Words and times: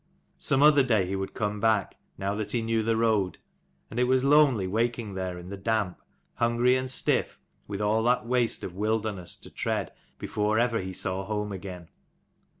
Some 0.39 0.63
other 0.63 0.81
day 0.81 1.05
he 1.05 1.15
would 1.15 1.35
come 1.35 1.59
back, 1.59 1.95
now 2.17 2.33
that 2.33 2.53
he 2.53 2.63
knew 2.63 2.81
the 2.81 2.97
road. 2.97 3.37
And 3.91 3.99
it 3.99 4.05
was 4.05 4.23
lonely 4.23 4.65
waking 4.65 5.13
there 5.13 5.37
in 5.37 5.49
the 5.49 5.57
damp, 5.57 6.01
hungry 6.37 6.75
and 6.75 6.89
stiff, 6.89 7.37
with 7.67 7.81
all 7.81 8.01
that 8.05 8.25
waste 8.25 8.63
of 8.63 8.73
wilderness 8.73 9.35
to 9.35 9.51
tread 9.51 9.91
before 10.17 10.57
ever 10.57 10.79
he 10.79 10.91
saw 10.91 11.23
home 11.23 11.51
again. 11.51 11.87